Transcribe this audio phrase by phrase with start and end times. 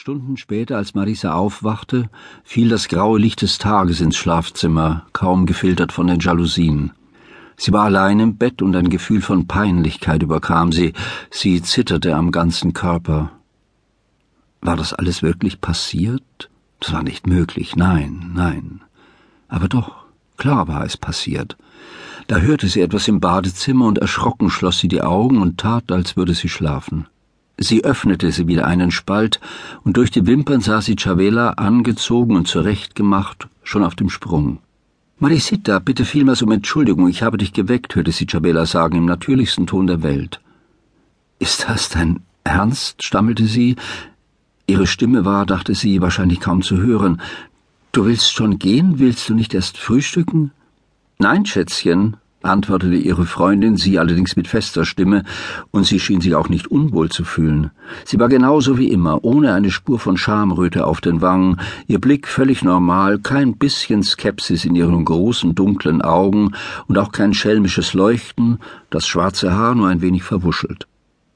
[0.00, 2.08] Stunden später, als Marisa aufwachte,
[2.42, 6.92] fiel das graue Licht des Tages ins Schlafzimmer, kaum gefiltert von den Jalousien.
[7.58, 10.94] Sie war allein im Bett und ein Gefühl von Peinlichkeit überkam sie.
[11.30, 13.32] Sie zitterte am ganzen Körper.
[14.62, 16.48] War das alles wirklich passiert?
[16.78, 17.76] Das war nicht möglich.
[17.76, 18.80] Nein, nein.
[19.48, 20.06] Aber doch,
[20.38, 21.58] klar war es passiert.
[22.26, 26.16] Da hörte sie etwas im Badezimmer und erschrocken schloss sie die Augen und tat, als
[26.16, 27.06] würde sie schlafen.
[27.62, 29.38] Sie öffnete sie wieder einen Spalt,
[29.84, 34.60] und durch die Wimpern sah sie Chavela angezogen und zurechtgemacht, schon auf dem Sprung.
[35.18, 39.66] Marisita, bitte vielmals um Entschuldigung, ich habe dich geweckt, hörte sie Chavela sagen, im natürlichsten
[39.66, 40.40] Ton der Welt.
[41.38, 43.02] Ist das dein Ernst?
[43.02, 43.76] stammelte sie.
[44.66, 47.20] Ihre Stimme war, dachte sie, wahrscheinlich kaum zu hören.
[47.92, 48.98] Du willst schon gehen?
[48.98, 50.52] Willst du nicht erst frühstücken?
[51.18, 55.24] Nein, Schätzchen, antwortete ihre Freundin, sie allerdings mit fester Stimme,
[55.70, 57.70] und sie schien sich auch nicht unwohl zu fühlen.
[58.04, 62.28] Sie war genauso wie immer, ohne eine Spur von Schamröte auf den Wangen, ihr Blick
[62.28, 66.52] völlig normal, kein bisschen Skepsis in ihren großen, dunklen Augen
[66.86, 70.86] und auch kein schelmisches Leuchten, das schwarze Haar nur ein wenig verwuschelt.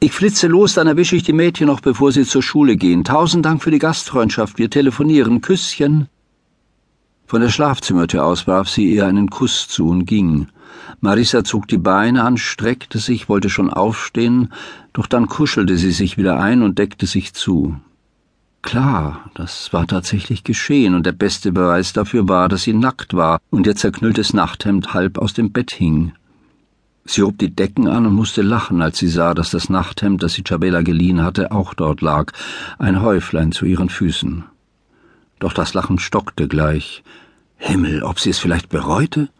[0.00, 3.02] Ich flitze los, dann erwische ich die Mädchen noch, bevor sie zur Schule gehen.
[3.02, 4.56] Tausend Dank für die Gastfreundschaft.
[4.56, 5.40] Wir telefonieren.
[5.40, 6.08] Küsschen.
[7.26, 10.46] Von der Schlafzimmertür aus warf sie ihr einen Kuss zu und ging.
[11.00, 14.52] Marissa zog die Beine an, streckte sich, wollte schon aufstehen,
[14.92, 17.76] doch dann kuschelte sie sich wieder ein und deckte sich zu.
[18.62, 23.40] Klar, das war tatsächlich geschehen, und der beste Beweis dafür war, dass sie nackt war
[23.50, 26.12] und ihr zerknülltes Nachthemd halb aus dem Bett hing.
[27.04, 30.34] Sie hob die Decken an und musste lachen, als sie sah, dass das Nachthemd, das
[30.34, 32.32] sie Chabela geliehen hatte, auch dort lag,
[32.78, 34.44] ein Häuflein zu ihren Füßen.
[35.38, 37.02] Doch das Lachen stockte gleich.
[37.56, 39.30] Himmel, ob sie es vielleicht bereute?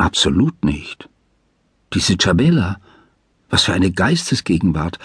[0.00, 1.10] Absolut nicht.
[1.92, 2.80] Diese Chabela,
[3.50, 4.98] was für eine Geistesgegenwart.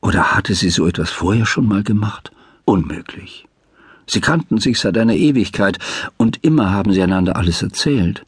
[0.00, 2.30] Oder hatte sie so etwas vorher schon mal gemacht?
[2.64, 3.48] Unmöglich.
[4.06, 5.80] Sie kannten sich seit einer Ewigkeit,
[6.18, 8.24] und immer haben sie einander alles erzählt.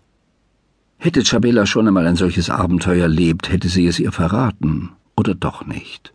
[0.97, 5.65] Hätte Chabela schon einmal ein solches Abenteuer erlebt, hätte sie es ihr verraten, oder doch
[5.65, 6.13] nicht.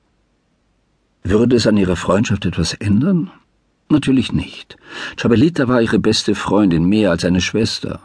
[1.23, 3.31] Würde es an ihrer Freundschaft etwas ändern?
[3.87, 4.75] Natürlich nicht.
[5.15, 8.01] Chabelita war ihre beste Freundin, mehr als eine Schwester.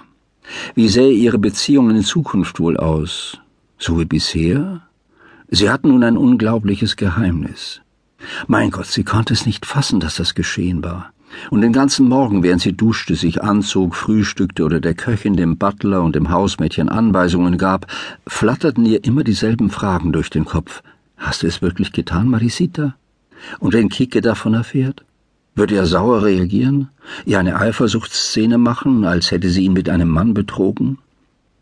[0.75, 3.39] Wie sähe ihre Beziehung in Zukunft wohl aus?
[3.79, 4.83] So wie bisher?
[5.49, 7.81] Sie hatten nun ein unglaubliches Geheimnis.
[8.47, 11.13] Mein Gott, sie konnte es nicht fassen, dass das geschehen war.
[11.51, 16.03] Und den ganzen Morgen, während sie duschte, sich anzog, frühstückte oder der Köchin, dem Butler
[16.03, 17.87] und dem Hausmädchen Anweisungen gab,
[18.27, 20.83] flatterten ihr immer dieselben Fragen durch den Kopf.
[21.17, 22.95] Hast du es wirklich getan, Marisita?
[23.59, 25.05] Und wenn Kike davon erfährt?
[25.59, 26.89] Würde er sauer reagieren?
[27.27, 30.99] Ihr eine Eifersuchtsszene machen, als hätte sie ihn mit einem Mann betrogen?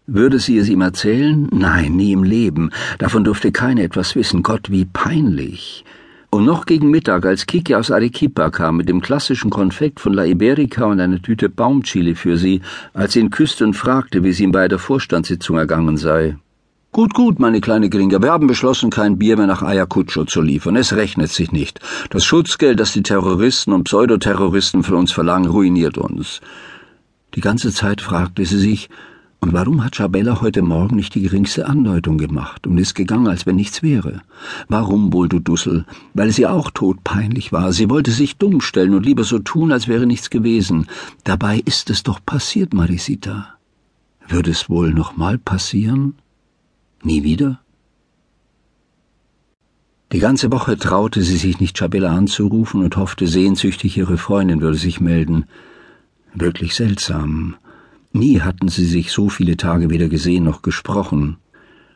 [0.06, 1.48] Würde sie es ihm erzählen?
[1.50, 2.72] Nein, nie im Leben.
[2.98, 4.42] Davon durfte keiner etwas wissen.
[4.42, 5.82] Gott, wie peinlich.
[6.28, 10.26] Und noch gegen Mittag, als Kiki aus Arequipa kam mit dem klassischen Konfekt von La
[10.26, 12.60] Iberica und einer Tüte Baumchili für sie,
[12.92, 16.36] als sie ihn küsste und fragte, wie es ihm bei der Vorstandssitzung ergangen sei.
[16.96, 20.76] Gut, gut, meine kleine Gringe, wir haben beschlossen, kein Bier mehr nach Ayacucho zu liefern.
[20.76, 21.78] Es rechnet sich nicht.
[22.08, 26.40] Das Schutzgeld, das die Terroristen und Pseudoterroristen von uns verlangen, ruiniert uns.
[27.34, 28.88] Die ganze Zeit fragte sie sich,
[29.40, 33.44] und warum hat Chabella heute Morgen nicht die geringste Andeutung gemacht und ist gegangen, als
[33.44, 34.22] wenn nichts wäre?
[34.68, 35.84] Warum wohl, du Dussel?
[36.14, 37.74] Weil sie auch todpeinlich war.
[37.74, 40.86] Sie wollte sich dumm stellen und lieber so tun, als wäre nichts gewesen.
[41.24, 43.48] Dabei ist es doch passiert, Marisita.
[44.26, 46.14] Würde es wohl noch mal passieren?
[47.02, 47.60] Nie wieder?
[50.12, 54.78] Die ganze Woche traute sie sich nicht, Chabella anzurufen und hoffte sehnsüchtig, ihre Freundin würde
[54.78, 55.46] sich melden.
[56.32, 57.56] Wirklich seltsam.
[58.12, 61.36] Nie hatten sie sich so viele Tage weder gesehen noch gesprochen.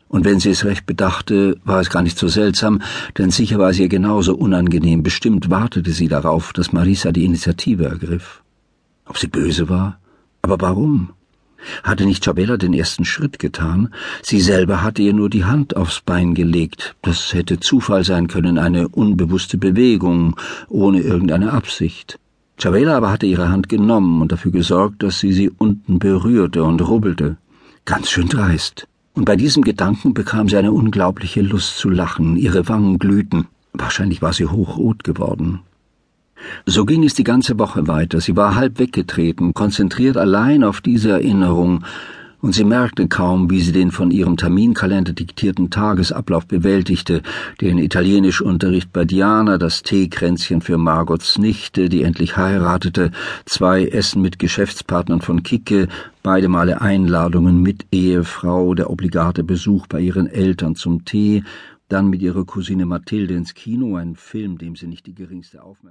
[0.07, 2.81] Und wenn sie es recht bedachte, war es gar nicht so seltsam,
[3.17, 5.03] denn sicher war es ihr genauso unangenehm.
[5.03, 8.43] Bestimmt wartete sie darauf, dass Marisa die Initiative ergriff.
[9.05, 9.99] Ob sie böse war?
[10.41, 11.13] Aber warum?
[11.83, 13.93] Hatte nicht Chabella den ersten Schritt getan?
[14.21, 16.95] Sie selber hatte ihr nur die Hand aufs Bein gelegt.
[17.01, 20.35] Das hätte Zufall sein können, eine unbewusste Bewegung,
[20.69, 22.19] ohne irgendeine Absicht.
[22.57, 26.81] Chavela aber hatte ihre Hand genommen und dafür gesorgt, dass sie sie unten berührte und
[26.81, 27.37] rubbelte.
[27.85, 28.87] Ganz schön dreist.
[29.13, 33.47] Und bei diesem Gedanken bekam sie eine unglaubliche Lust zu lachen, ihre Wangen glühten.
[33.73, 35.61] Wahrscheinlich war sie hochrot geworden.
[36.65, 38.21] So ging es die ganze Woche weiter.
[38.21, 41.83] Sie war halb weggetreten, konzentriert allein auf diese Erinnerung,
[42.41, 47.21] und sie merkte kaum, wie sie den von ihrem Terminkalender diktierten Tagesablauf bewältigte,
[47.61, 53.11] den Italienischunterricht bei Diana, das Teekränzchen für Margots Nichte, die endlich heiratete,
[53.45, 55.87] zwei Essen mit Geschäftspartnern von Kicke,
[56.23, 61.43] beide Male Einladungen mit Ehefrau, der obligate Besuch bei ihren Eltern zum Tee,
[61.89, 65.79] dann mit ihrer Cousine Mathilde ins Kino, ein Film, dem sie nicht die geringste Aufmerksamkeit